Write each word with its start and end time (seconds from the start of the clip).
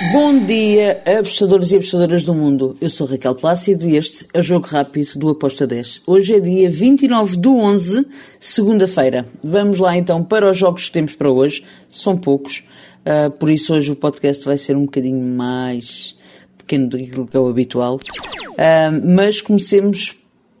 Bom 0.00 0.38
dia, 0.46 1.02
apostadores 1.04 1.72
e 1.72 1.74
apostadoras 1.74 2.22
do 2.22 2.32
mundo. 2.32 2.76
Eu 2.80 2.88
sou 2.88 3.04
Raquel 3.04 3.34
Plácido 3.34 3.88
e 3.88 3.96
este 3.96 4.28
é 4.32 4.38
o 4.38 4.42
Jogo 4.42 4.64
Rápido 4.64 5.18
do 5.18 5.28
Aposta 5.28 5.66
10. 5.66 6.02
Hoje 6.06 6.36
é 6.36 6.40
dia 6.40 6.70
29 6.70 7.36
de 7.36 7.48
11, 7.48 8.06
segunda-feira. 8.38 9.26
Vamos 9.42 9.80
lá 9.80 9.96
então 9.96 10.22
para 10.22 10.48
os 10.48 10.56
jogos 10.56 10.86
que 10.86 10.92
temos 10.92 11.16
para 11.16 11.28
hoje. 11.28 11.64
São 11.88 12.16
poucos, 12.16 12.62
uh, 13.04 13.28
por 13.32 13.50
isso 13.50 13.74
hoje 13.74 13.90
o 13.90 13.96
podcast 13.96 14.44
vai 14.44 14.56
ser 14.56 14.76
um 14.76 14.84
bocadinho 14.84 15.20
mais 15.20 16.16
pequeno 16.56 16.90
do 16.90 17.26
que 17.26 17.36
é 17.36 17.40
o 17.40 17.48
habitual. 17.48 17.96
Uh, 17.96 19.16
mas 19.16 19.40
comecemos 19.40 20.16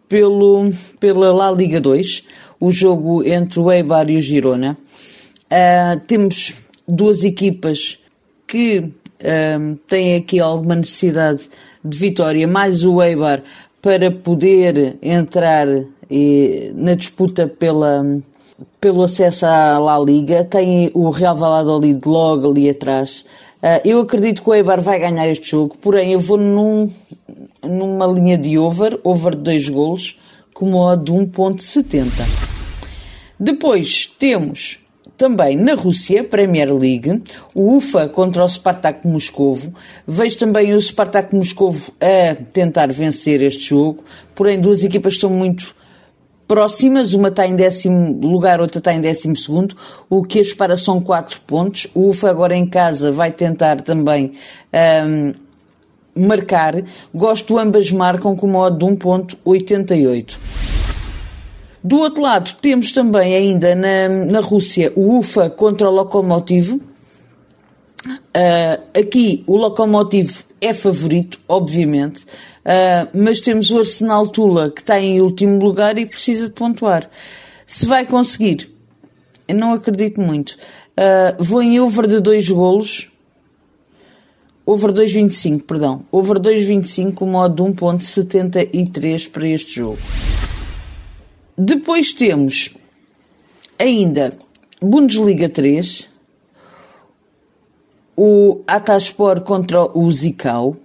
pelo, 0.08 0.72
pela 0.98 1.32
La 1.32 1.52
Liga 1.52 1.80
2, 1.80 2.24
o 2.58 2.72
jogo 2.72 3.22
entre 3.22 3.60
o 3.60 3.70
Eibar 3.70 4.10
e 4.10 4.16
o 4.16 4.20
Girona. 4.20 4.76
Uh, 5.44 6.00
temos 6.08 6.54
duas 6.88 7.22
equipas 7.22 7.98
que 8.48 8.90
um, 9.24 9.76
têm 9.86 10.16
aqui 10.16 10.40
alguma 10.40 10.76
necessidade 10.76 11.48
de 11.84 11.96
vitória, 11.96 12.46
mais 12.46 12.84
o 12.84 13.02
Eibar 13.02 13.42
para 13.80 14.10
poder 14.10 14.96
entrar 15.02 15.66
e, 16.10 16.72
na 16.74 16.94
disputa 16.94 17.46
pela, 17.46 18.04
pelo 18.80 19.02
acesso 19.02 19.46
à 19.46 19.78
La 19.78 19.98
Liga. 19.98 20.44
Tem 20.44 20.90
o 20.94 21.10
Real 21.10 21.36
Valladolid 21.36 22.00
logo 22.06 22.50
ali 22.50 22.68
atrás. 22.68 23.24
Uh, 23.62 23.80
eu 23.84 24.00
acredito 24.00 24.42
que 24.42 24.50
o 24.50 24.54
Eibar 24.54 24.80
vai 24.80 25.00
ganhar 25.00 25.28
este 25.28 25.50
jogo, 25.50 25.76
porém 25.80 26.12
eu 26.12 26.20
vou 26.20 26.36
num, 26.36 26.90
numa 27.62 28.06
linha 28.06 28.38
de 28.38 28.56
over, 28.56 29.00
over 29.02 29.34
de 29.34 29.42
2 29.42 29.68
golos, 29.68 30.16
com 30.54 30.70
modo 30.70 31.04
de 31.04 31.12
1.70. 31.12 32.06
Depois 33.38 34.06
temos 34.06 34.78
também 35.18 35.56
na 35.56 35.74
Rússia, 35.74 36.22
Premier 36.22 36.72
League, 36.72 37.22
o 37.52 37.76
UFA 37.76 38.08
contra 38.08 38.44
o 38.44 38.48
Spartak 38.48 39.06
Moscovo. 39.06 39.74
Vejo 40.06 40.38
também 40.38 40.72
o 40.72 40.80
Spartak 40.80 41.34
Moscovo 41.34 41.92
a 42.00 42.36
tentar 42.52 42.90
vencer 42.92 43.42
este 43.42 43.70
jogo, 43.70 44.04
porém 44.34 44.60
duas 44.60 44.84
equipas 44.84 45.14
estão 45.14 45.28
muito 45.28 45.76
próximas, 46.46 47.12
uma 47.12 47.28
está 47.28 47.46
em 47.46 47.54
décimo 47.54 48.18
lugar, 48.26 48.60
outra 48.60 48.78
está 48.78 48.94
em 48.94 49.00
décimo 49.00 49.36
segundo, 49.36 49.76
o 50.08 50.24
que 50.24 50.38
as 50.38 50.54
para 50.54 50.76
são 50.76 51.00
quatro 51.00 51.40
pontos. 51.46 51.88
O 51.94 52.08
UFA 52.08 52.30
agora 52.30 52.56
em 52.56 52.64
casa 52.64 53.12
vai 53.12 53.30
tentar 53.30 53.82
também 53.82 54.32
um, 55.04 55.34
marcar. 56.26 56.82
Gosto 57.14 57.58
ambas 57.58 57.90
marcam 57.90 58.34
com 58.34 58.46
modo 58.46 58.78
de 58.78 58.94
1.88. 58.96 60.57
Do 61.82 61.98
outro 61.98 62.22
lado, 62.22 62.54
temos 62.60 62.92
também 62.92 63.34
ainda 63.34 63.74
na, 63.74 64.08
na 64.08 64.40
Rússia 64.40 64.92
o 64.96 65.18
UFA 65.18 65.48
contra 65.48 65.88
o 65.88 65.92
Lokomotiv. 65.92 66.72
Uh, 66.74 66.82
aqui 68.98 69.44
o 69.46 69.56
Lokomotiv 69.56 70.44
é 70.60 70.74
favorito, 70.74 71.40
obviamente, 71.48 72.22
uh, 72.22 73.08
mas 73.14 73.40
temos 73.40 73.70
o 73.70 73.78
Arsenal 73.78 74.28
Tula 74.28 74.70
que 74.70 74.80
está 74.80 75.00
em 75.00 75.20
último 75.20 75.58
lugar 75.60 75.98
e 75.98 76.06
precisa 76.06 76.46
de 76.46 76.52
pontuar. 76.52 77.08
Se 77.66 77.86
vai 77.86 78.06
conseguir, 78.06 78.70
eu 79.46 79.54
não 79.54 79.72
acredito 79.72 80.20
muito. 80.20 80.56
Uh, 80.98 81.42
vou 81.42 81.62
em 81.62 81.78
over 81.80 82.06
de 82.06 82.20
dois 82.20 82.48
golos. 82.48 83.10
Over 84.66 84.92
2.25, 84.92 85.62
perdão. 85.62 86.04
Over 86.12 86.38
2.25, 86.38 87.24
modo 87.24 87.64
de 87.64 87.72
1.73 87.72 89.30
para 89.30 89.48
este 89.48 89.76
jogo. 89.76 89.98
Depois 91.60 92.12
temos 92.12 92.70
ainda 93.76 94.32
Bundesliga 94.80 95.48
3, 95.48 96.08
o 98.16 98.60
Ataspor 98.64 99.40
contra 99.40 99.82
o 99.98 100.08
Zicau. 100.12 100.76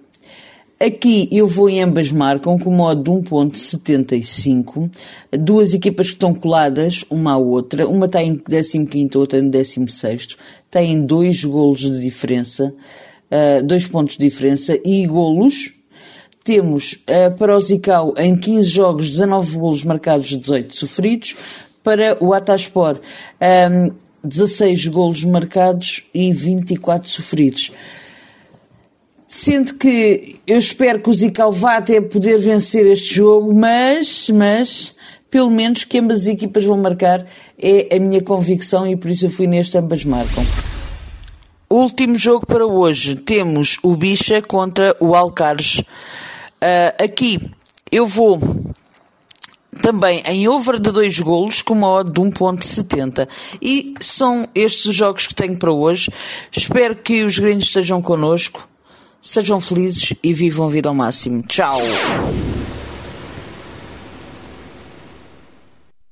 Aqui 0.80 1.28
eu 1.30 1.46
vou 1.46 1.70
em 1.70 1.80
ambas 1.80 2.10
marcam 2.10 2.58
com 2.58 2.72
modo 2.72 3.04
de 3.04 3.08
1.75. 3.08 4.90
Duas 5.30 5.74
equipas 5.74 6.08
que 6.08 6.14
estão 6.14 6.34
coladas 6.34 7.04
uma 7.08 7.34
à 7.34 7.36
outra. 7.36 7.86
Uma 7.88 8.06
está 8.06 8.20
em 8.20 8.36
15 8.36 8.88
outra 9.14 9.38
em 9.38 9.48
16 9.48 10.36
Têm 10.72 11.06
dois 11.06 11.44
golos 11.44 11.82
de 11.82 12.00
diferença, 12.00 12.74
uh, 13.30 13.62
dois 13.62 13.86
pontos 13.86 14.16
de 14.16 14.26
diferença 14.26 14.76
e 14.84 15.06
golos 15.06 15.72
temos 16.44 16.92
uh, 17.08 17.34
para 17.36 17.56
o 17.56 17.60
Zicau 17.60 18.12
em 18.18 18.36
15 18.36 18.68
jogos 18.68 19.10
19 19.10 19.56
golos 19.56 19.82
marcados, 19.82 20.26
18 20.26 20.76
sofridos. 20.76 21.34
Para 21.82 22.16
o 22.22 22.32
Ataspor, 22.32 22.96
um, 22.96 23.00
ehm, 23.40 23.90
16 24.22 24.86
golos 24.86 25.22
marcados 25.22 26.02
e 26.14 26.32
24 26.32 27.08
sofridos. 27.08 27.70
Sendo 29.28 29.74
que 29.74 30.36
eu 30.46 30.58
espero 30.58 31.00
que 31.00 31.10
o 31.10 31.14
Zicau 31.14 31.52
vá 31.52 31.76
até 31.76 32.00
poder 32.00 32.38
vencer 32.38 32.86
este 32.86 33.14
jogo, 33.14 33.52
mas, 33.52 34.30
mas, 34.30 34.94
pelo 35.30 35.50
menos 35.50 35.84
que 35.84 35.98
ambas 35.98 36.22
as 36.22 36.26
equipas 36.28 36.64
vão 36.64 36.78
marcar 36.78 37.26
é 37.58 37.96
a 37.96 37.98
minha 37.98 38.22
convicção 38.22 38.86
e 38.86 38.96
por 38.96 39.10
isso 39.10 39.26
eu 39.26 39.30
fui 39.30 39.46
neste 39.46 39.76
ambas 39.76 40.04
marcam. 40.04 40.44
Último 41.68 42.16
jogo 42.18 42.46
para 42.46 42.64
hoje, 42.64 43.16
temos 43.16 43.78
o 43.82 43.96
Bicha 43.96 44.40
contra 44.40 44.96
o 45.00 45.14
Alcares. 45.14 45.82
Uh, 46.64 47.04
aqui 47.04 47.50
eu 47.92 48.06
vou 48.06 48.40
também 49.82 50.22
em 50.24 50.48
over 50.48 50.80
de 50.80 50.90
dois 50.90 51.18
golos 51.18 51.60
com 51.60 51.74
uma 51.74 51.92
odd 51.92 52.10
de 52.10 52.18
1.70 52.18 53.28
e 53.60 53.92
são 54.00 54.44
estes 54.54 54.86
os 54.86 54.96
jogos 54.96 55.26
que 55.26 55.34
tenho 55.34 55.58
para 55.58 55.70
hoje. 55.70 56.10
Espero 56.50 56.96
que 56.96 57.22
os 57.22 57.38
gringos 57.38 57.64
estejam 57.64 58.00
connosco, 58.00 58.66
sejam 59.20 59.60
felizes 59.60 60.14
e 60.22 60.32
vivam 60.32 60.66
a 60.66 60.70
vida 60.70 60.88
ao 60.88 60.94
máximo. 60.94 61.42
Tchau! 61.42 61.78